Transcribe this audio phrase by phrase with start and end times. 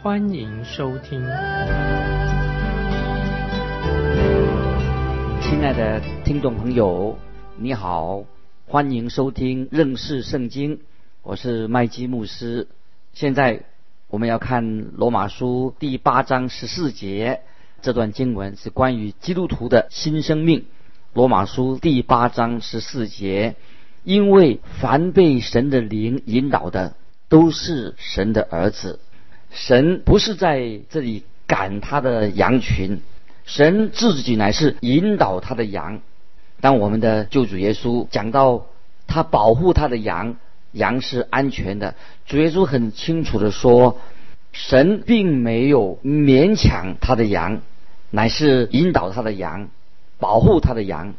[0.00, 1.20] 欢迎收听。
[5.42, 7.18] 亲爱的听众朋友，
[7.56, 8.22] 你好，
[8.68, 10.78] 欢迎收听认识圣经。
[11.24, 12.68] 我是麦基牧师。
[13.12, 13.64] 现在
[14.06, 17.40] 我们要看罗马书第八章十四节，
[17.82, 20.66] 这段经文是关于基督徒的新生命。
[21.12, 23.56] 罗马书第八章十四节，
[24.04, 26.94] 因为凡被神的灵引导的，
[27.28, 29.00] 都是神的儿子。
[29.50, 33.00] 神不是在这里赶他的羊群，
[33.44, 36.00] 神自己乃是引导他的羊。
[36.60, 38.66] 当我们的救主耶稣讲到
[39.06, 40.36] 他保护他的羊。
[40.72, 41.94] 羊是安全的。
[42.26, 43.98] 主耶稣很清楚的说，
[44.52, 47.62] 神并没有勉强他的羊，
[48.10, 49.70] 乃是引导他的羊，
[50.18, 51.14] 保护他的羊。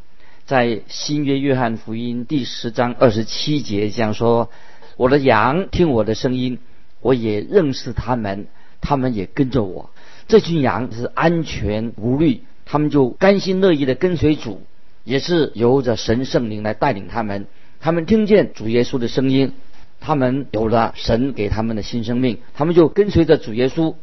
[0.46, 4.52] 在新约约翰福音第十章二十七节这样说
[4.98, 6.60] ：“我的羊听我的声音，
[7.02, 8.48] 我也认识他们，
[8.82, 9.90] 他们也跟着我。
[10.28, 14.62] 这群羊是安全无虑，他们就甘心乐意的跟随主，
[15.04, 17.48] 也是由着神圣灵来带领他们。”
[17.82, 19.54] 他们听见主耶稣的声音，
[20.02, 23.96] 他们有了神给他们的新生命，他们就跟随着主耶稣。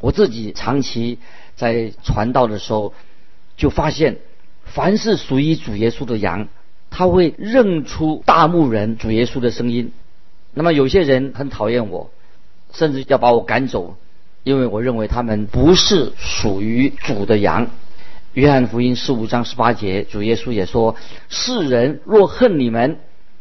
[0.00, 1.18] 我自己长期
[1.56, 2.92] 在传道的时候，
[3.56, 4.18] 就发现，
[4.64, 6.48] 凡是属于主耶稣的羊，
[6.90, 9.90] 他会认出大牧人主耶稣的声音。
[10.52, 12.10] 那么有些人很讨厌我，
[12.74, 13.96] 甚至要把我赶走，
[14.42, 17.68] 因为我认为他们不是属于主的羊。
[18.34, 20.96] 约翰福音十五章十八节，主耶稣也说
[21.30, 22.98] ：“世人若恨你们。”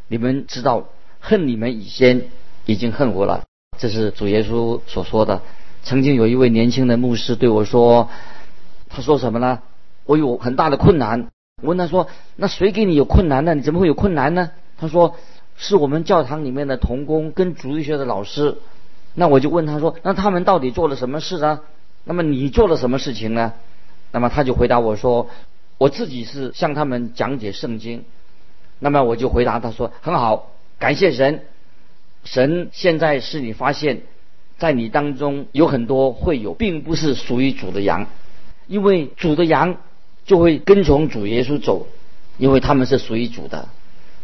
[0.08, 0.90] 你们知道，
[1.20, 2.26] 恨你们以前
[2.66, 3.44] 已经恨我了，
[3.80, 5.42] 这是主耶稣所说的。
[5.82, 8.10] 曾经有一位年轻的牧师对我说
[8.88, 9.60] ：“他说什么呢？
[10.06, 11.30] 我有很大的困难。”
[11.64, 13.56] 我问他说：“那谁给你有困难呢？
[13.56, 15.16] 你怎么会有困难呢？”他说
[15.58, 18.58] ：“是我们教堂里面的童工跟主日学的老师。”
[19.16, 21.62] 那我就问他说：“那他们到底做了什么事呢？
[22.04, 23.54] 那么你做了什么事情呢？”
[24.12, 25.30] 那么他就回答我说
[25.78, 28.06] ：“我自己是向他们讲解圣经。”
[28.80, 31.44] 那么我就回答他说：“很好，感谢神。
[32.24, 34.02] 神现在是你发现，
[34.58, 38.08] 在你当中有很多会有，并不是属于主的羊，
[38.68, 39.78] 因为主的羊
[40.26, 41.88] 就会跟从主耶稣走，
[42.38, 43.70] 因为他们是属于主的。”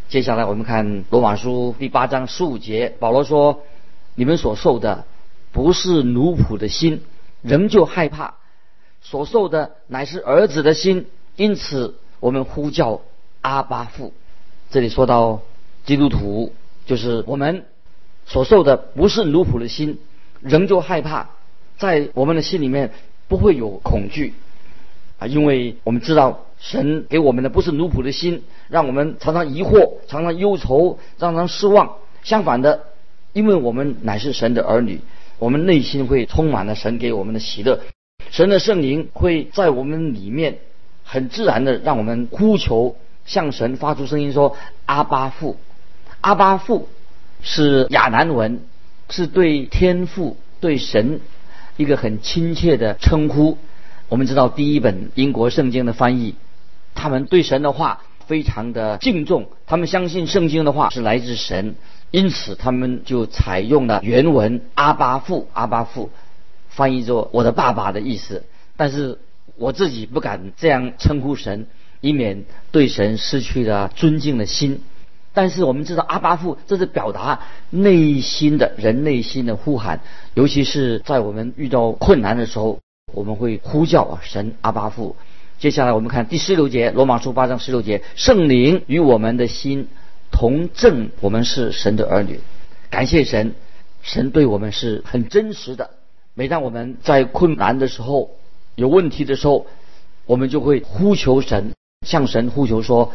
[0.09, 3.61] 接下来我们看罗马书第八章十五节，保罗说
[4.19, 5.05] ：“你们所受的
[5.53, 7.03] 不是奴仆的心，
[7.41, 8.33] 仍旧害怕；
[9.01, 11.05] 所受的乃是儿子的心，
[11.37, 12.99] 因此我们呼叫
[13.39, 14.11] 阿巴父。”
[14.71, 15.39] 这里说到
[15.85, 16.53] 基督徒，
[16.85, 17.63] 就是我们
[18.25, 19.99] 所受的不是奴仆的心，
[20.41, 21.29] 仍旧害怕，
[21.77, 22.91] 在我们的心里面
[23.29, 24.33] 不会有恐惧
[25.17, 31.95] 啊，因为我们知道神给我们的不是奴仆的心，让我们常常疑惑、常常忧愁、常常失望。
[32.21, 32.83] 相反的，
[33.33, 35.01] 因为我们乃是神的儿女，
[35.37, 37.79] 我们内心会充满了神给我们的喜乐，
[38.29, 40.59] 神的圣灵会在我们里面
[41.03, 42.95] 很自然的让我们呼求。
[43.25, 44.57] 向神发出声音说
[44.87, 45.57] ：“阿巴父，
[46.19, 46.89] 阿巴父
[47.43, 48.61] 是亚南文，
[49.07, 51.21] 是对天父、对神
[51.77, 53.59] 一个很亲切的称呼。
[54.07, 56.33] 我们知道第一本英国圣经的翻译，
[56.95, 61.75] 他们对神的话非常的敬重，他们相信圣经的话是来自神，
[62.11, 66.09] 因此他们就采用了原文阿巴父，阿巴父
[66.69, 68.43] 翻译作我的爸爸的意思。
[68.77, 69.19] 但是
[69.57, 71.67] 我自己不敢这样称呼神。”
[72.01, 74.83] 以免对神失去了尊敬的心，
[75.33, 77.41] 但是我们知道阿巴父这是表达
[77.71, 79.99] 内心的人内心的呼喊，
[80.33, 82.79] 尤其是在我们遇到困难的时候，
[83.13, 85.17] 我们会呼叫啊神阿巴父。
[85.59, 89.89] 接下来我们看第十六节，罗马书八章十六节，圣灵与我们的心
[90.39, 92.39] 同证，我们是神的儿女。
[92.89, 93.55] 感谢神，
[94.01, 95.89] 神对我们是很真实的。
[96.33, 98.31] 每当我们在困难的时候、
[98.75, 99.67] 有问题的时候，
[100.25, 101.73] 我们就会呼求神。
[102.07, 103.11] 向神呼求说：“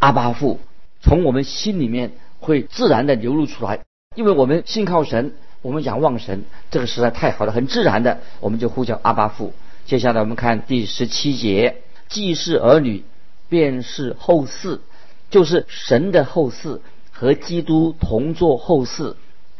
[0.00, 0.60] 阿巴父，
[1.00, 3.80] 从我们心里面会自然的流露出来，
[4.14, 5.32] 因为我们信靠神，
[5.62, 9.54] 我们仰望神，这个实在太好了，很自然的，我们就呼叫阿巴父。
[9.86, 11.76] 接下来我们看第十七节：
[12.10, 13.02] 既是儿女，
[13.48, 14.80] 便是后嗣，
[15.30, 16.80] 就是神的后嗣，
[17.10, 19.14] 和基督同作后嗣。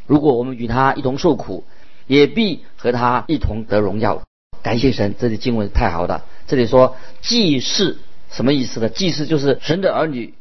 [0.06, 1.64] 如果我们与他一同受苦，
[2.06, 4.22] 也必和他一同得荣耀。
[4.62, 6.24] 感谢神，这里经文太好了。
[6.46, 7.98] 这里说祭祀
[8.30, 8.88] 什么意思呢？
[8.88, 10.34] 祭祀就是神的儿女，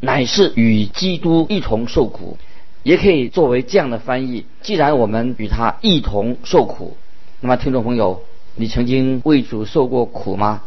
[0.00, 2.38] 乃是与基督一同受苦，
[2.82, 4.46] 也可以作为这样的翻译。
[4.62, 6.96] 既然我们与他一同受苦，
[7.40, 8.22] 那么听众朋友，
[8.54, 10.62] 你曾经为主受过苦吗？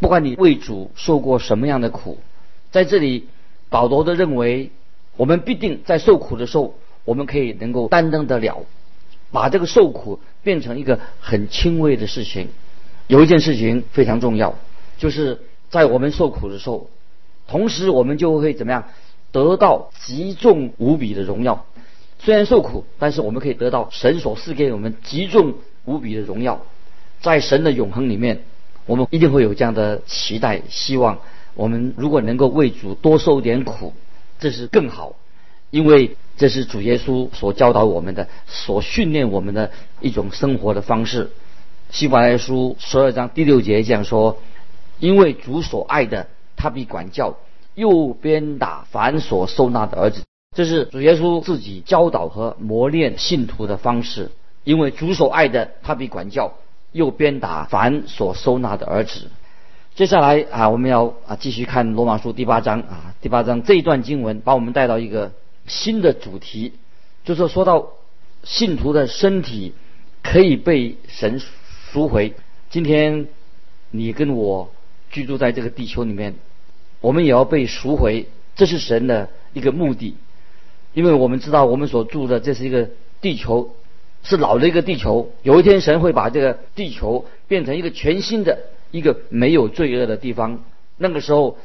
[0.00, 2.18] 不管你为主受过什么样的苦，
[2.70, 3.28] 在这里
[3.70, 4.70] 保罗的认为，
[5.16, 6.74] 我们必定在受苦的时候，
[7.04, 8.64] 我们可以能够担当得了，
[9.30, 12.48] 把这个受苦变成一个很轻微的事情。
[13.06, 14.54] 有一件事情非常重要，
[14.96, 15.40] 就是
[15.70, 16.88] 在我们受苦的时候，
[17.46, 18.88] 同时我们就会怎么样
[19.32, 21.66] 得到极重无比的荣耀。
[22.20, 26.62] 虽然受苦，但是我们可以得到神所赐给我们极重无比的荣耀。
[27.20, 28.44] 在神的永恒里面，
[28.86, 31.18] 我们一定会有这样的期待、希望。
[31.54, 33.92] 我们如果能够为主多受点苦，
[34.38, 35.16] 这是更好，
[35.70, 39.70] 因为这是主耶稣所教导我们的、所训练我们的
[40.00, 41.30] 一种生活的方式。
[41.90, 44.38] 希伯来书十二章第六节这样说
[44.98, 47.36] ：“因为主所爱的，他必管教；
[47.74, 50.22] 又鞭打凡所收纳的儿子。”
[50.56, 54.30] 这是主耶稣自己教导和磨练信徒的方式。
[54.64, 56.52] 因为主所爱的，他必管教；
[56.90, 59.30] 又鞭打凡所收纳的儿子。
[59.94, 65.30] 接下来啊，我们要啊继续看罗马书第八章啊，第八章这一段经文把我们带到一个
[65.68, 66.72] 新的主题，
[67.22, 67.90] 就是说到
[68.42, 69.72] 信徒的身体
[70.20, 71.40] 可以被神。
[71.92, 72.34] 赎回，
[72.70, 73.28] 今天
[73.92, 74.72] 你跟我
[75.12, 76.34] 居住在这个地球里面，
[77.00, 78.26] 我们也要被赎回，
[78.56, 80.16] 这是神的一个目的。
[80.92, 82.90] 因为我们知道，我们所住的这是一个
[83.20, 83.76] 地球，
[84.24, 85.30] 是老的一个地球。
[85.44, 88.58] 有一天，神会把这个地球变成一个全新的、
[88.94, 90.60] 一个没有罪恶的地方。
[90.96, 91.58] 那个时候，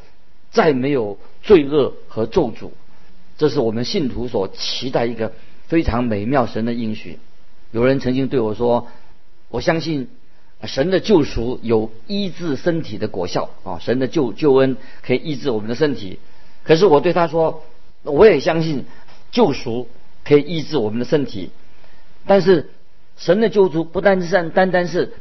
[0.50, 2.72] 再没有罪恶和咒诅。
[3.38, 5.34] 这是我们信徒所期待一个
[5.68, 7.20] 非常美妙神的应许。
[7.72, 8.88] 有人曾经对我说
[9.50, 10.10] ：“我相信。”
[10.66, 13.80] 神的救赎有医治身体的果效啊！
[13.80, 16.20] 神的救救恩可以医治我们的身体。
[16.66, 17.64] 可是我对他说，
[18.04, 18.84] 我也相信
[19.32, 19.88] 救赎
[20.26, 21.52] 可以医治我们的身体。
[22.28, 22.72] 但是
[23.16, 25.14] 神的救赎不单是单单是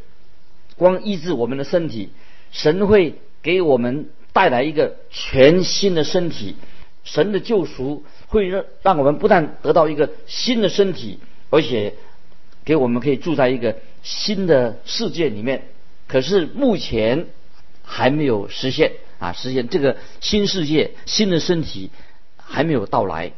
[0.78, 2.08] 光医治我们的身体，
[2.50, 6.56] 神会给我们带来一个全新的身体。
[7.04, 11.18] 神的救赎会让让我们不但得到一个新的身体，
[11.50, 11.92] 而且。
[12.64, 15.62] 给我们可以住在一个新的世界里面，
[16.06, 17.24] 可是目前
[17.82, 19.32] 还没有实现啊！
[19.32, 21.88] 实现这个新世界、新的身体
[22.36, 23.32] 还没有到来。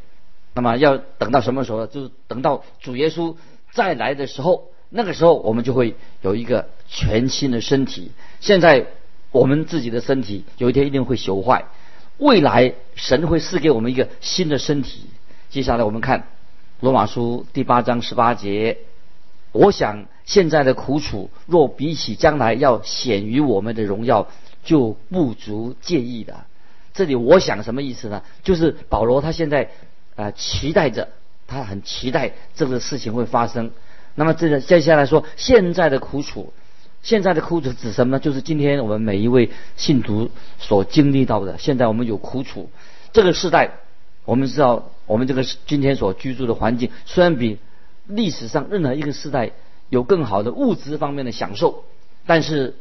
[0.52, 1.86] 那么要等到什么时候？
[1.86, 3.36] 就是等到主耶稣
[3.70, 8.10] 再来的时候，那个时候我们就会有一个全新的身体。
[8.40, 8.86] 现在
[9.30, 11.66] 我们自己的身体有一天一定会朽坏，
[12.18, 15.04] 未来神会赐给我们一个新的身体。
[15.48, 16.26] 接下来我们看
[16.80, 18.78] 罗马书第八章十八节。
[19.52, 24.28] 我想现在的苦楚，若比起将来要显于我们的荣耀，
[24.64, 26.44] 就不足介意的。
[26.94, 28.22] 这里我想什么意思呢？
[28.42, 29.70] 就是保罗他现在
[30.16, 31.08] 啊期待着，
[31.46, 33.70] 他很期待这个事情会发生。
[34.14, 36.52] 那么这个接下来说现在的苦楚，
[37.02, 38.20] 现在的苦楚指什么呢？
[38.20, 41.58] 就是今天我们每一位信徒所经历到的。
[41.58, 42.70] 现在我们有苦楚，
[43.12, 43.72] 这个时代
[44.24, 47.58] 我们知道，我们这个今天所居住的环境虽然比。
[48.06, 49.52] 历史上任何一个时代
[49.88, 51.84] 有更好的物质方面的享受，
[52.26, 52.74] 但是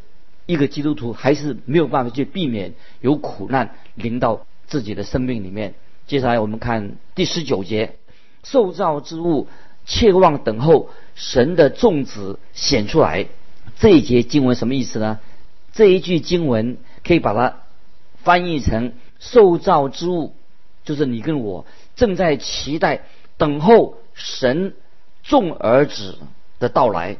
[0.48, 5.76] 一个基督徒还是没有办法去避免有苦难临到自己的生命里面。
[6.08, 7.98] 接下来我们看第十九节，
[8.42, 9.48] 受造之物
[9.90, 13.26] 切望等候神的众子显出来。
[13.78, 15.20] 这一节经文什么意思呢？
[15.74, 17.58] 这一句经文可以把它
[18.24, 20.34] 翻译成受造之物，
[20.86, 21.66] 就是你跟我
[21.98, 23.02] 正在期待
[23.36, 24.74] 等候神。
[25.22, 26.18] 众儿子
[26.60, 27.18] 的到来，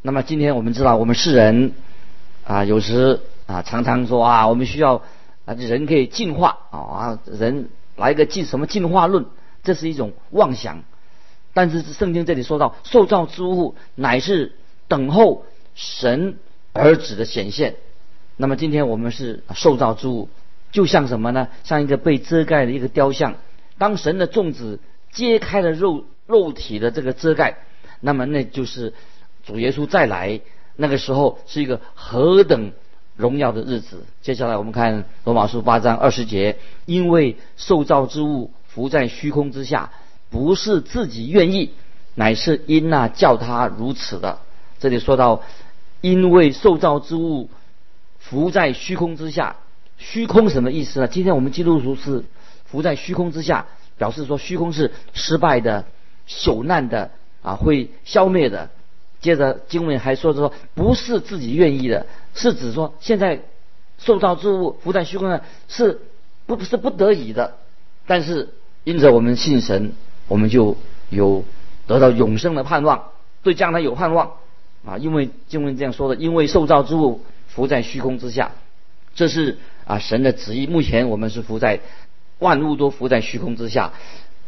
[0.00, 1.72] 那么今天我们知道，我们世人
[2.44, 5.02] 啊，有时啊常常说啊，我们需要
[5.44, 9.26] 啊人可以进化啊，人来个进什么进化论，
[9.64, 10.84] 这是一种妄想。
[11.54, 14.52] 但是圣经这里说到，受造之物乃是
[14.88, 15.44] 等候
[15.74, 16.36] 神
[16.72, 17.76] 儿子的显现。
[18.36, 20.28] 那么今天我们是受造之物，
[20.70, 21.48] 就像什么呢？
[21.64, 23.34] 像一个被遮盖的一个雕像。
[23.78, 24.80] 当神的众子
[25.10, 26.04] 揭开了肉。
[26.28, 27.58] 肉体的这个遮盖，
[28.00, 28.94] 那么那就是
[29.44, 30.40] 主耶稣再来
[30.76, 32.72] 那个时候是一个何等
[33.16, 34.06] 荣耀的日子。
[34.22, 39.90] 接下来我们看罗马书八章二十节，因为受造之物浮在虚空之下，
[40.32, 41.70] 不是自己愿意，
[42.16, 44.40] 乃是因那叫他如此的。
[44.80, 45.42] 这里说到，
[46.00, 47.48] 因为受造之物
[48.18, 49.54] 浮在虚空之下，
[49.98, 51.06] 虚空什么意思呢？
[51.06, 52.24] 今天我们基督徒是
[52.64, 55.84] 浮在虚空之下，表示说虚空是失败的。
[56.28, 57.10] 朽烂的
[57.42, 58.70] 啊，会消灭的，
[59.20, 63.40] 接着经文还说说，不是自己愿意的，是指说现在
[63.98, 66.00] 受造之物浮在虚空上是
[66.46, 67.56] 不是不得已的，
[68.06, 68.50] 但是
[68.84, 69.94] 因着我们信神，
[70.32, 70.78] 我们就
[71.10, 71.44] 有
[71.86, 73.10] 得到永生的盼望，
[73.42, 74.30] 对将来有盼望
[74.82, 74.96] 啊！
[74.96, 78.52] 因为经文这样说的，因为受造之物浮在虚空之下，
[79.14, 80.66] 这是啊神的旨意。
[80.66, 81.80] 目前我们是浮在
[82.38, 83.92] 万物都浮在虚空之下，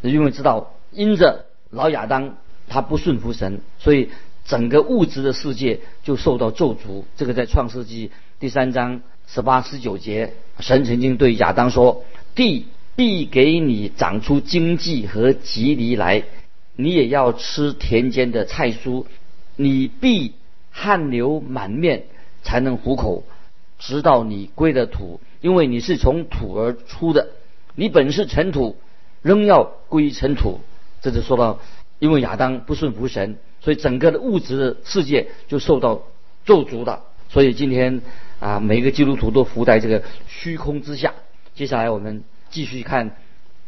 [0.00, 2.36] 因为知道因着老亚当
[2.66, 4.08] 他不顺服神，所以
[4.46, 7.04] 整个物质的世界就受到咒诅。
[7.14, 8.10] 这个在创世纪
[8.40, 16.24] 第三章十八、十九节，神曾经对亚当说：“地必给你长出荆棘和棘藜来。”
[16.76, 19.04] 你也要吃田间的菜蔬，
[19.54, 20.32] 你必
[20.72, 22.06] 汗流满面
[22.42, 23.22] 才能糊口，
[23.78, 27.28] 直到你归了土，因为你是从土而出的，
[27.76, 28.74] 你本是尘土，
[29.22, 30.62] 仍要归尘土。
[31.00, 31.60] 这就说到，
[32.00, 36.02] 因为亚当不顺服神，所以整个的物质世界就受到
[36.44, 37.02] 咒诅的。
[37.28, 38.02] 所以今天
[38.40, 41.14] 啊，每一个基督徒都浮在这个虚空之下。
[41.54, 43.16] 接下来我们继续看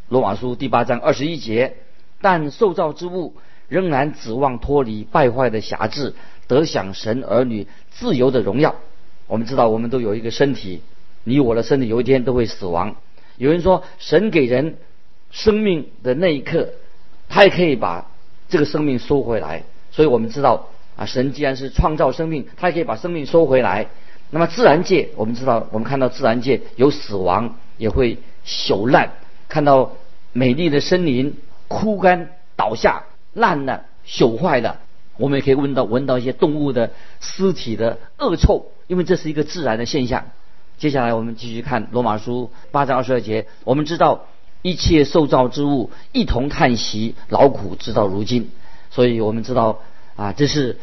[0.09, 1.75] 罗马书第八章二十一节。
[2.21, 3.35] 但受造之物
[3.67, 6.15] 仍然指望脱离败坏的辖制，
[6.47, 8.77] 得享神儿女自由的荣耀。
[9.27, 10.83] 我们知道，我们都有一个身体，
[11.25, 12.95] 你我的身体有一天都会死亡。
[13.39, 14.77] 有人说，神给人
[15.33, 16.69] 生命的那一刻，
[17.29, 18.09] 他也可以把
[18.49, 19.65] 这个生命收回来。
[19.91, 23.89] 所以我们知道，啊，神既然是创造生命，他也可以把生命收回来。
[24.31, 29.13] 那么自然界，我们知道，我们看到自然界有死亡，也会朽烂，
[29.49, 29.93] 看到
[30.33, 31.37] 美丽的森林。
[31.69, 33.03] 枯干、倒下、
[33.35, 34.79] 烂了、朽坏了，
[35.17, 40.27] 我们也可以闻到闻到一些动物的尸体的恶臭，因为这是一个自然的现象。
[40.79, 44.27] 接下来我们继续看罗马书八章二十二节，我们知道
[44.63, 48.53] 一切受造之物一同叹息劳苦，直到如今。
[48.93, 49.81] 所以我们知道
[50.15, 50.79] 啊，这是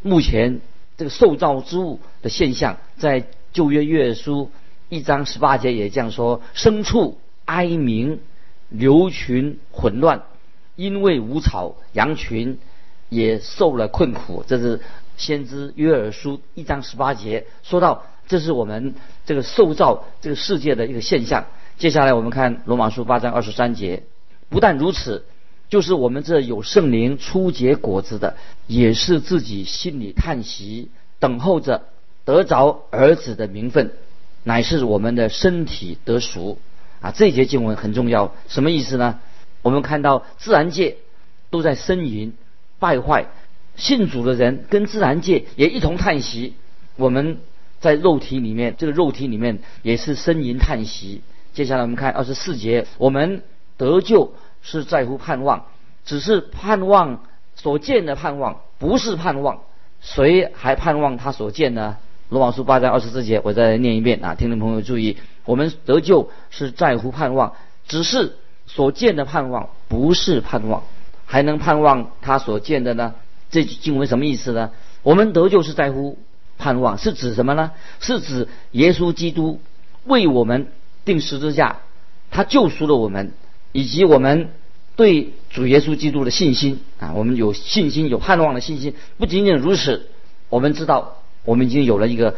[0.00, 0.62] 目前
[0.96, 4.50] 这个受造之物的现象，在旧约约书
[4.88, 8.20] 一章十八节也这样说：牲畜哀鸣。
[8.74, 10.22] 牛群混乱，
[10.76, 12.58] 因为无草；羊群
[13.10, 14.44] 也受了困苦。
[14.46, 14.80] 这是
[15.18, 18.94] 先知约珥书一章十八节说到，这是我们
[19.26, 21.44] 这个受造这个世界的一个现象。
[21.76, 24.04] 接下来我们看罗马书八章二十三节，
[24.48, 25.26] 不但如此，
[25.72, 28.36] 就是我们这有圣灵初结果子的，
[28.66, 31.84] 也是自己心里叹息，等候着
[32.26, 33.90] 得着儿子的名分，
[34.44, 36.58] 乃是我们的身体得赎。
[37.00, 39.20] 啊，这节经文很重要，什么意思呢？
[39.62, 40.98] 我们看到自然界
[41.48, 42.34] 都在呻吟、
[42.78, 43.28] 败坏，
[43.74, 46.52] 信主的人跟自然界也一同叹息。
[46.96, 47.38] 我们
[47.80, 51.22] 在肉体里面，这个肉体里面也是呻吟叹息。
[51.54, 53.42] 接下来我们看二十四节，我们
[53.78, 55.66] 得救是在乎盼望，
[56.04, 57.20] 只是盼望
[57.54, 59.60] 所见的盼望，不是盼望。
[60.00, 61.96] 谁还盼望他所见呢？
[62.28, 65.18] 罗马书八章二十四节，我再念一遍啊，听众朋友注意。
[65.44, 67.54] 我们得救是在乎盼望，
[67.86, 70.82] 只是所见的盼望不是盼望，
[71.26, 73.14] 还能盼望他所见的呢？
[73.50, 74.70] 这经文什么意思呢？
[75.02, 76.18] 我们得救是在乎
[76.58, 77.72] 盼望，是指什么呢？
[78.00, 79.60] 是指耶稣基督
[80.04, 80.68] 为我们
[81.04, 81.80] 定十字架，
[82.30, 83.32] 他救赎了我们，
[83.72, 84.50] 以及我们
[84.96, 88.94] 对主耶稣基督的信心啊，我们有信心、有盼望的信心。
[89.18, 90.08] 不仅仅如此，
[90.48, 92.36] 我们知道我们已经有了一个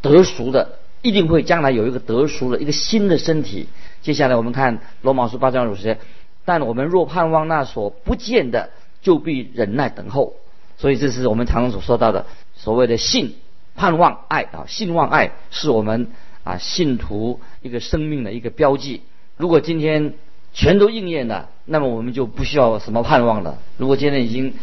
[0.00, 0.76] 得赎的。
[1.02, 3.68] 一定会将来有一个得赎的一个新的身体。
[4.02, 5.98] 接下来我们看罗马书八章五节，
[6.44, 8.68] 但我们若盼望那所不见的，
[9.00, 10.34] 就必忍耐等候。
[10.76, 13.36] 所以这是我们常常所说到的所谓的信、
[13.76, 16.08] 盼望、爱啊，信望爱是我们
[16.44, 19.00] 啊信徒一个生命的一个标记。
[19.38, 20.12] 如果今天
[20.52, 23.58] 全都应验了，那么我们就不需要什么盼望了。
[23.76, 24.54] 如果今天已经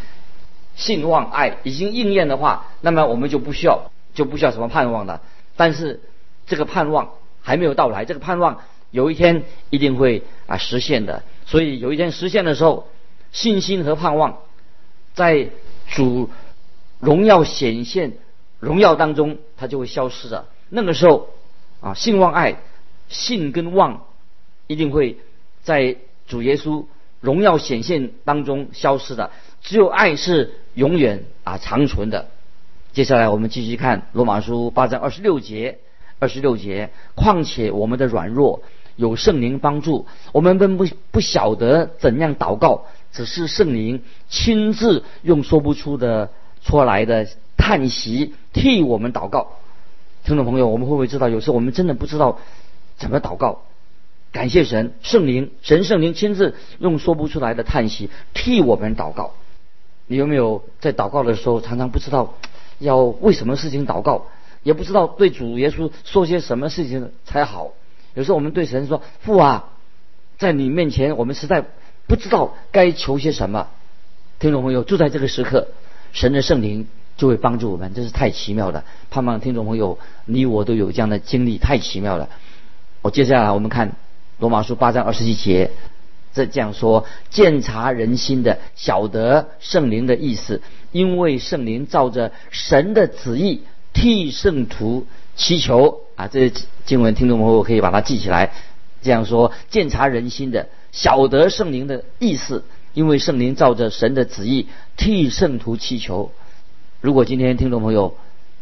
[0.75, 5.21] 信望爱已经应验的话，那么我们就不需要就不需要什么盼望了。
[5.55, 6.01] 但是
[6.45, 8.59] 这个盼望还没有到来，这个盼望
[8.91, 11.23] 有一天一定会啊实现的。
[11.45, 12.87] 所以有一天实现的时候，
[13.31, 14.39] 信心和盼望
[15.13, 15.49] 在
[15.87, 16.29] 主
[16.99, 18.17] 荣耀显现
[18.59, 20.45] 荣耀当中，它就会消失的。
[20.69, 21.29] 那个时候
[21.79, 22.57] 啊，信望爱，
[23.07, 24.03] 信跟望
[24.67, 25.17] 一定会
[25.67, 25.97] 在
[26.27, 26.85] 主耶稣
[27.19, 29.31] 荣耀显现当中消失的。
[29.61, 32.29] 只有爱是永远啊长存的。
[32.93, 35.79] 接下来我们继续看罗马书八章二十六节。
[36.19, 38.63] 二十六节，况且我们的软弱
[38.95, 46.31] 有圣灵帮助，我们并不不晓得怎样祷告，只是圣灵亲自用说不出的
[46.63, 49.51] 出来的叹息替我们祷告。
[50.23, 52.39] 听众朋友，我们会不会知道，有时候我们真的不知道
[52.97, 53.61] 怎么祷告？
[54.37, 59.33] 感谢神，圣灵神圣灵亲自用说不出来的叹息替我们祷告。
[60.05, 62.35] 你有没有在祷告的时候常常不知道
[62.77, 64.27] 要为什么事情祷告，
[64.61, 67.71] 也不知道对主耶稣说些什么事情才好？
[68.13, 69.71] 有时候我们对神说：“父啊，
[70.37, 71.65] 在你面前，我们实在
[72.05, 73.69] 不知道该求些什么。”
[74.37, 75.69] 听众朋友，就在这个时刻，
[76.11, 78.85] 神的圣灵就会帮助我们，真是太奇妙了。
[79.09, 82.29] 盼望听众朋友你我都有这样的经历，太奇妙了。
[83.01, 83.95] 我接下来我们看
[84.39, 85.71] 罗马书八章二十一节。
[86.33, 93.63] 这这样说，鉴察人心的，晓得圣灵的意思，因为圣灵照着神的旨意
[93.93, 96.27] 替圣徒祈求啊。
[96.27, 96.53] 这些
[96.85, 98.51] 经文听众朋友可以把它记起来。
[99.01, 102.63] 这样说，鉴察人心的，晓得圣灵的意思，
[102.93, 106.29] 因为圣灵照着神的旨意替圣徒祈求。
[107.01, 108.15] 如果今天听众朋友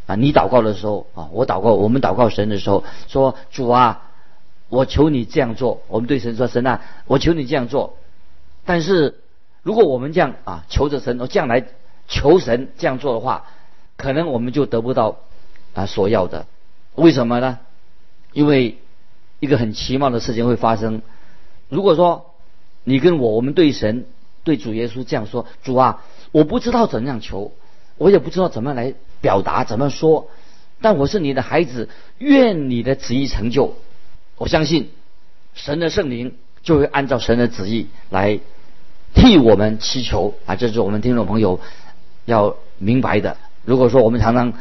[0.06, 4.04] 啊，你祷告的时候啊，我祷告，我们祷告神的时候说，主啊。
[4.70, 7.98] 我求你这样做，我们对神说：“神啊，我求你这样做。”
[8.66, 9.20] 但是，
[9.62, 11.66] 如果我们这样啊求着神，这样来
[12.08, 13.46] 求神这样做的话，
[13.96, 15.18] 可能我们就得不到
[15.76, 16.48] 啊所要的。
[16.96, 17.60] 为什么呢？
[18.34, 18.80] 因为
[19.40, 21.04] 一个很奇妙的事情会发生。
[21.70, 22.34] 如果说
[22.84, 24.08] 你跟我，我们对神、
[24.44, 27.52] 对主耶稣这样说：“主啊，我不知道怎样求，
[27.98, 30.28] 我也不知道怎么来表达，怎么说。
[30.82, 33.76] 但我是你的孩子，愿你的旨意成就。”
[34.38, 34.90] 我相信
[35.54, 38.40] 神的圣灵就会按照神的旨意来
[39.14, 40.58] 替我们祈求啊！
[40.58, 41.62] 这是我们听众朋友
[42.26, 43.38] 要明白的。
[43.64, 44.54] 如果说我们常常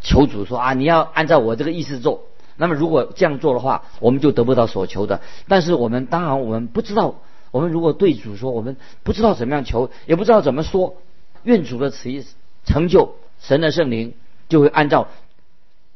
[0.00, 2.22] 求主说啊，你要按照我这个意思做，
[2.56, 5.20] 那么如果这样做的话，我们就得不到所求的。
[5.48, 7.16] 但是我们当然我们不知道，
[7.50, 10.96] 我们如果对主说，我们不知道怎么样求，也不知道怎么说，
[11.42, 12.24] 愿主的旨意
[12.64, 14.14] 成就，神的圣灵
[14.48, 15.08] 就会按照。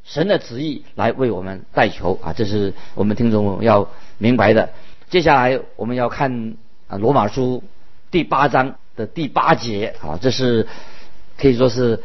[0.05, 4.69] 神的旨意来为我们代求啊，这是我们听众要明白的。
[5.09, 6.55] 接下来我们要看
[6.87, 7.63] 啊罗马书
[8.11, 10.67] 第八章的第八节啊，这是
[11.39, 12.03] 可以说是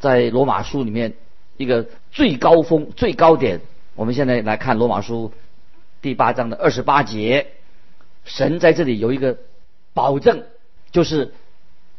[0.00, 1.12] 在罗马书里面
[1.58, 3.60] 一个最高峰、最高点。
[3.94, 5.30] 我们现在来看罗马书
[6.00, 7.48] 第八章的二十八节，
[8.24, 9.36] 神在这里有一个
[9.92, 10.44] 保证，
[10.90, 11.34] 就是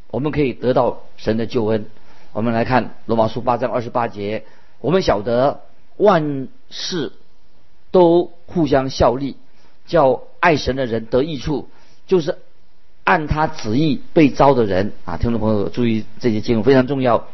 [0.09, 1.85] 我们可以得到神的救恩。
[2.31, 4.43] 我们来看罗马书八章二十八节。
[4.83, 5.61] 我们晓得
[5.95, 7.13] 万事
[7.89, 9.37] 都互相效力，
[9.85, 11.69] 叫爱神的人得益处，
[12.05, 12.37] 就是
[13.05, 15.15] 按他旨意被招的人啊。
[15.15, 17.29] 听众朋友注意，这节经文非常重要。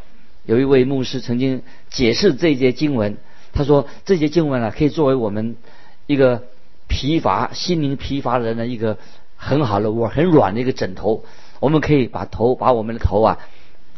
[0.46, 3.18] 有一位牧师曾经解释这节经文，
[3.52, 5.56] 他说这节经文啊，可以作为我们
[6.06, 6.44] 一个
[6.88, 9.00] 疲乏、心灵疲乏的人的一个
[9.36, 11.24] 很好的窝、很软的一个枕头。
[11.60, 13.40] 我们可以把头、把我们的头啊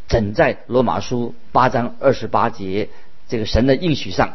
[0.07, 2.87] 枕在罗马书八章二十八节。
[3.31, 4.33] 这个神的应许上，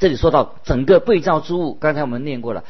[0.00, 2.64] 这里说到整个被造之物，刚才我们念过了，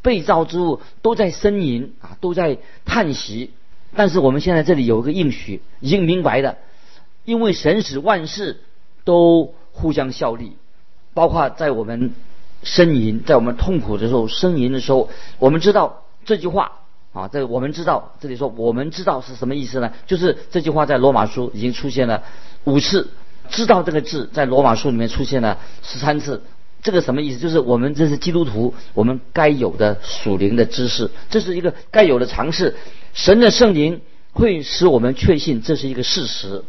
[0.00, 3.50] 被造之物都在呻吟啊，都在叹息。
[3.94, 6.56] 但是我们现在这里有一个应许，已经明白的，
[7.26, 8.60] 因为神使万事
[9.04, 10.56] 都互相效力，
[11.12, 12.14] 包括在我们
[12.64, 16.72] 呻吟，在我们痛苦的时候呻吟的时候，我们知道这句话
[17.12, 19.92] 啊，这我们知道这里说我们知道是什么意思呢？
[20.06, 22.22] 就是这句话在罗马书已经出现了
[22.64, 23.10] 五次。
[23.50, 26.42] 知道这个字在罗马书里面出现了十三次，
[26.82, 27.38] 这个什么意思？
[27.38, 32.76] 就是我们这是基督徒，我们该有的属灵的知识，这是一个该有的尝试。
[33.14, 34.00] 神的圣灵
[34.32, 36.64] 会使我们确信这是一个事实，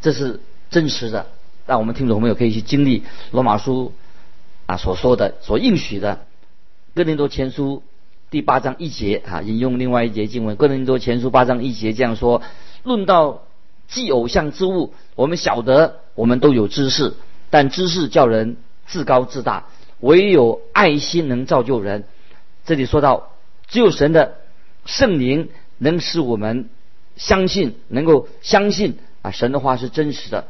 [0.00, 1.26] 这是真实的。
[1.66, 3.92] 让我们听众朋友可以去经历罗马书
[4.66, 6.26] 啊所说的、所应许的。
[6.94, 7.82] 哥林多前书
[8.30, 12.42] 第八章一节啊，引用另外一节经文，哥林多前书八章一节这样说：
[12.82, 13.42] 论到。
[13.90, 17.14] 祭偶像之物，我们晓得，我们都有知识，
[17.50, 19.66] 但知识叫人自高自大，
[19.98, 22.04] 唯有爱心能造就人。
[22.64, 23.32] 这里说到，
[23.66, 24.36] 只有神的
[24.86, 26.70] 圣灵能使我们
[27.16, 30.46] 相信，能够相信啊，神的话是真实的。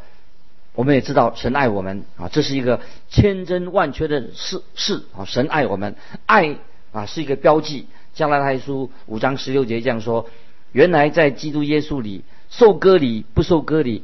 [0.74, 6.58] 我们也知道神爱我们啊，这是一个千真万确的事事啊，神爱我们，爱
[6.92, 7.86] 啊是一个标记。
[8.12, 10.28] 加拉太书五章十六节这样说：
[10.72, 12.22] 原来在基督耶稣里。
[12.50, 14.02] 受割礼不受割礼，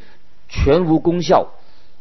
[0.49, 1.49] 全无功效；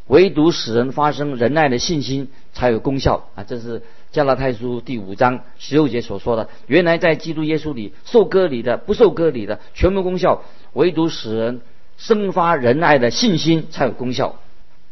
[0.07, 3.43] 唯独使人发生仁爱的信心才有功效啊！
[3.43, 3.81] 这是
[4.11, 6.47] 加拉太书第五章十六节所说的。
[6.67, 11.61] 原来在基督耶稣里受割礼的、不受割礼的，全无功效；唯独使人
[11.97, 14.35] 生发仁爱的信心才有功效。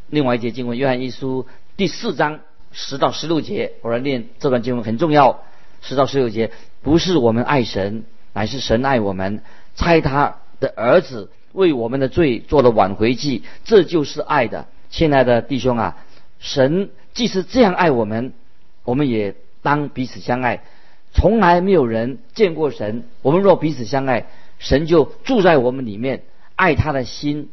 [0.10, 1.46] 另外一节经文，约翰一书
[1.78, 2.40] 第四章
[2.72, 5.44] 十到十六节，我来念这段经文很重要。
[5.82, 9.44] 十到十六节不是我们爱神，乃是神爱我们，
[9.76, 11.30] 猜他的儿子。
[11.54, 15.98] 为我们的罪做了挽回祭，这就是爱的，亲爱的弟兄啊！
[16.40, 18.34] 神既是这样爱我们，
[18.84, 20.62] 我们也当彼此相爱。
[21.14, 24.26] 从来没有人见过神，我们若彼此相爱，
[24.60, 26.24] 神就住在我们里面，
[26.56, 27.50] 爱他的心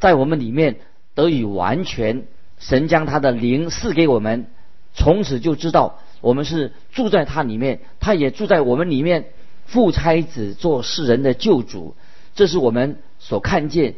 [0.00, 0.76] 在我们里面
[1.14, 2.24] 得以完全。
[2.58, 4.46] 神将他的灵赐给我们，
[4.94, 9.26] 从此就知道我们是住在他里面，他也住在我们里面。
[9.64, 11.94] 父差子做世人的救主，
[12.34, 13.94] 这是我们所看见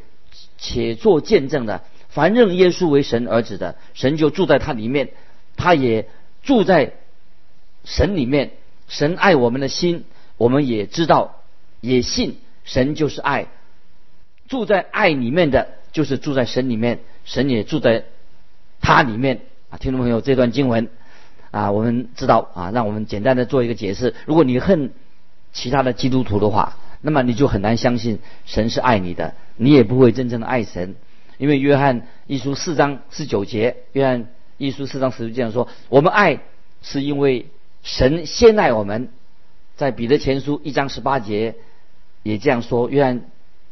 [0.58, 1.82] 且做见证的。
[2.10, 5.10] 凡认耶稣为神儿子的，神就住在他里面，
[5.56, 6.08] 他也
[6.42, 6.92] 住在
[7.84, 8.52] 神里面。
[8.86, 10.04] 神爱我们的心，
[10.36, 11.40] 我们也知道，
[11.80, 13.48] 也信神就是爱。
[14.46, 18.04] 住在爱里面的，就是住在神里面，神也住在
[18.82, 19.40] 他里面。
[19.70, 20.90] 啊，听众朋友，这段经文
[21.50, 24.14] 啊，我们知道啊，让我们简单的做一个解释。
[24.26, 24.92] 如果你恨
[25.52, 30.96] 其他的基督徒的话，那么你就很难相信神是爱你的，你也不会真正的爱神。
[31.36, 36.40] 因为约翰一书四章十九节，约翰一书四章十九节说，我们爱
[36.80, 37.50] 是因为
[37.82, 39.10] 神先爱我们。
[39.76, 41.56] 在彼得前书一章十八节
[42.22, 43.24] 也这样说，约翰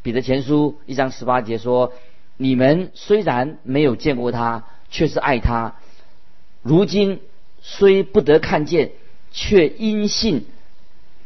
[0.02, 1.94] 彼得前书一章十八节说，
[2.36, 5.76] 你们虽然没有见过他，却是爱他；
[6.60, 7.20] 如今
[7.62, 8.90] 虽不得看见，
[9.30, 10.44] 却因信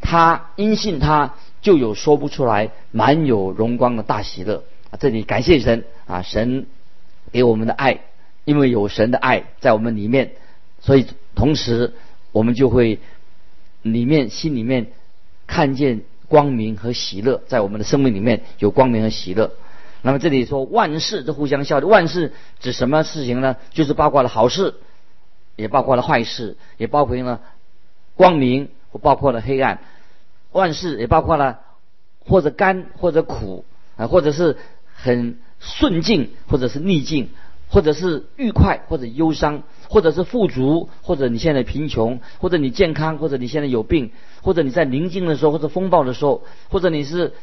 [0.02, 1.34] 他，因信他
[1.66, 4.62] 就有说不出来满有荣光的大喜乐。
[4.92, 6.68] 啊，这里感谢神啊，神
[7.32, 8.02] 给我们的爱，
[8.44, 10.30] 因为有神的爱在我们里面，
[10.78, 11.92] 所以同时
[12.30, 13.00] 我们就会
[13.82, 14.92] 里面心里面
[15.48, 19.50] 看见光明和喜乐，在我们的生命里面有光明和喜乐。
[20.02, 23.56] 那么这里说万事都互相效力，万事指什么事情呢？
[23.72, 24.74] 就是包括了好事，
[25.56, 27.40] 也包括了坏事，也包括了
[28.14, 29.80] 光明，或包括了黑暗。
[30.56, 31.60] 万事也包括了
[32.20, 33.64] 或者甘或者苦
[33.96, 34.56] 啊，或者是。
[34.98, 37.28] 很顺境，或者是逆境，
[37.68, 47.34] 或者是愉快，或者忧伤，或者是富足，或者你现在贫穷，或者你健康，或者你现在有病，或者你在宁静的时候，或者风暴的时候，或者你是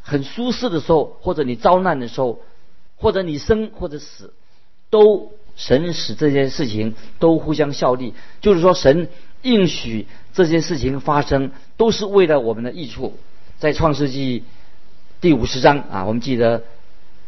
[0.00, 2.40] 很舒适的时候，或者你遭难的时候，
[2.96, 4.32] 或者你生或者死，
[4.88, 9.10] 都神使这些事情都互相效力，就是说神
[9.42, 13.16] 应许这些事情发生，都是为了我们的益处。
[13.58, 14.44] 在创世纪
[15.20, 16.62] 第五十章啊，我们记得。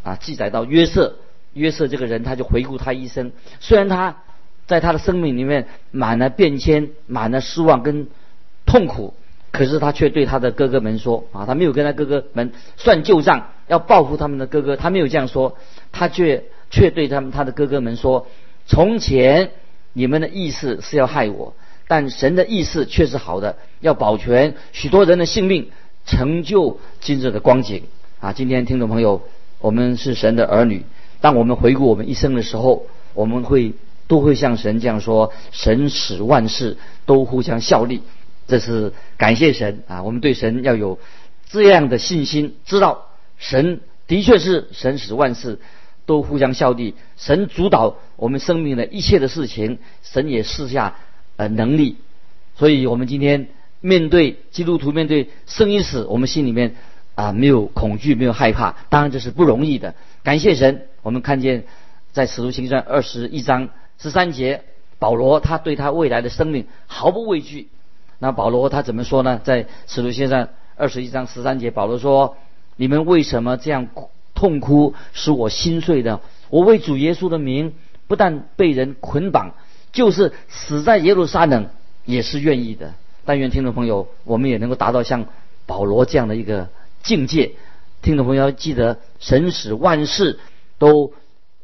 [0.04, 1.16] 啊，记载到约瑟，
[1.54, 3.32] 约瑟这个人，他就回顾他一生。
[3.58, 4.16] 虽然他
[4.66, 8.08] 在他的生命里面满了变迁，满了失望跟
[8.66, 9.14] 痛苦，
[9.50, 15.56] 可是他却对他的哥哥们说：啊，他没有跟他哥哥们算旧账，要报复他们的哥哥，他没有这样说，
[15.90, 18.26] 他却却对他们他的哥哥们说：
[18.66, 19.52] 从前
[19.94, 21.54] 你们的意思是要害我，
[21.86, 25.70] 但神的意思却是好的，要保全许多人的性命，
[26.06, 27.84] 成就今日的光景。
[28.20, 29.22] 啊，今天听众朋友。
[29.60, 30.84] 我们是神的儿女，
[31.22, 33.72] 当我们回顾我们一生的时候，我们会
[34.06, 38.02] 都会像神这样说：神使万事都互相效力。
[38.46, 40.02] 这是感谢神啊！
[40.02, 40.98] 我们对神要有
[41.48, 43.06] 这样的信心，知道
[43.38, 45.58] 神的确是神使万事
[46.04, 50.96] 都互相效力，神主导我们生命的一切的事情，神也试下
[51.36, 51.96] 呃能力。
[52.56, 53.48] 所以我们今天
[53.80, 56.74] 面对基督徒，面对生与死，我们心里面。
[57.16, 59.94] 啊，没有恐惧，没有害怕，当然这是不容易的。
[60.24, 61.62] 感谢神，我们看见
[62.10, 63.68] 在使徒行传二十一章
[64.00, 64.64] 十三节，
[64.98, 67.68] 保罗他对他未来的生命毫不畏惧。
[68.18, 69.40] 那保罗他怎么说呢？
[69.44, 72.36] 在使徒行传二十一章十三节，保罗说
[72.74, 73.86] ：“你们为什么这样
[74.34, 76.20] 痛哭，使我心碎的？
[76.50, 77.74] 我为主耶稣的名，
[78.08, 79.54] 不但被人捆绑，
[79.94, 81.70] 就是死在耶路撒冷
[82.04, 82.92] 也是愿意的。
[83.24, 85.24] 但愿听众朋友，我们也能够达到像
[85.64, 86.68] 保罗这样的一个。”
[87.04, 87.52] 境界，
[88.00, 90.38] 听众朋友要记得，神使万事
[90.78, 91.12] 都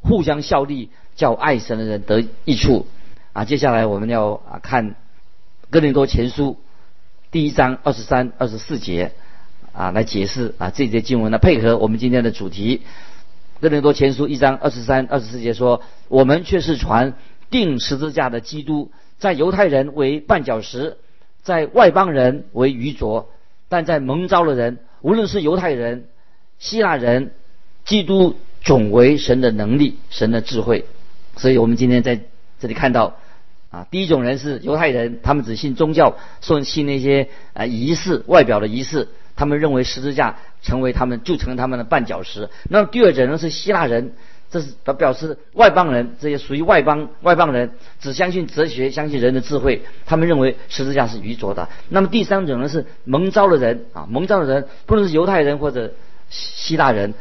[0.03, 2.87] 互相效力，叫爱神的人得益处。
[3.33, 4.97] 啊，接下来我们要啊看
[5.71, 6.59] 哥林多前书
[7.31, 9.13] 第一章二十三、二十四节
[9.73, 12.83] 啊来解释啊这节经文呢，配合我们今天的主题。
[13.63, 17.15] 哥林多前书一章二十三、二十四节说：“我们却是传
[17.51, 20.97] 定十字架的基督，在犹太人为绊脚石，
[21.43, 23.31] 在外邦人为愚拙，
[23.69, 26.05] 但在蒙召的人。”无论是犹太人、
[26.59, 27.33] 希腊人，
[27.87, 30.85] 基督总为神的能力、神的智慧。
[31.37, 32.21] 所以我们今天在
[32.59, 33.17] 这里看到，
[33.71, 42.51] 啊，第一种人是犹太人，他们只信宗教，说信那些啊仪式、外表的仪式，他们认为十字架成为他们就成他们的绊脚石。
[42.69, 44.13] 那么第二种人是希腊人。
[44.51, 49.83] 这是表表示外邦人，这些属于外邦外邦人，只相信哲学，相信人的智慧。
[50.07, 51.69] 他们认为十字架是愚拙的。
[51.89, 55.93] 那么第三种呢是蒙召的人啊，蒙召的人不论是犹太人或者
[56.29, 57.15] 希腊人，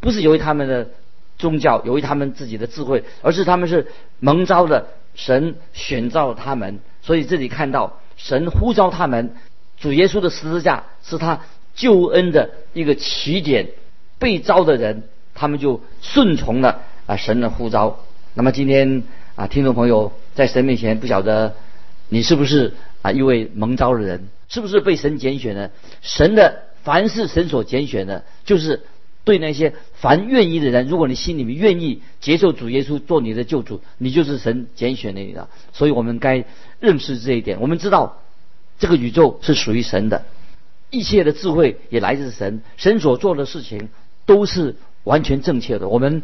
[0.00, 0.88] 不是由于他们的
[1.36, 3.86] 宗教，由于他们自己的智慧，而是他们是
[4.18, 6.80] 蒙召的，神选召他们。
[7.02, 9.34] 所以这里看到神呼召他们，
[9.78, 11.40] 主耶稣的十字架是他
[11.74, 13.68] 救恩的一个起点。
[14.16, 15.02] 被招的人，
[15.34, 18.00] 他们就顺从了啊神的呼召。
[18.34, 19.02] 那么今天
[19.36, 21.54] 啊，听众朋友在神面前不晓得
[22.08, 25.70] 你是不是啊一位蒙召的人，是不是被神拣选的？
[26.02, 28.82] 神的凡是神所拣选的，就是
[29.24, 35.48] 对那些凡愿意的人，如果你心里面愿意接受主耶稣做你的救主，你就是神拣选的你的。
[35.72, 36.44] 所以我们该
[36.78, 37.60] 认识这一点。
[37.60, 38.20] 我们知道
[38.78, 40.24] 这个宇宙是属于神的。
[40.90, 43.88] 一切的智慧也来自神，神所做的事情
[44.26, 45.88] 都是完全正确的。
[45.88, 46.22] 我们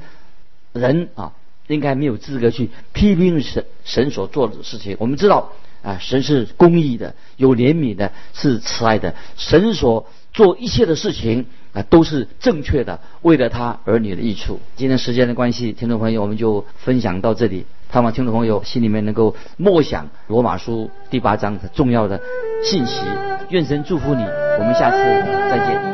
[0.72, 1.32] 人啊，
[1.68, 4.96] 应该没有资格去批评神神所做的事情。
[4.98, 9.14] 我们知道啊，神是公义的，有怜悯的，是慈爱的。
[9.36, 14.60] 神所做一切的事情啊，都是正确的，为了他儿女的益处。
[14.76, 17.66] 今天时间的关系，听众朋友，我们就分享到这里。
[17.88, 22.20] 盼望听众朋友心里面能够默想罗马书第八章的重要的
[22.62, 23.04] 信息。
[23.48, 24.96] 愿神祝福你，我们下次
[25.50, 25.89] 再见。